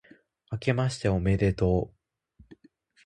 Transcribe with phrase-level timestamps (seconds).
[0.49, 1.93] あけましておめでと
[2.49, 2.55] う、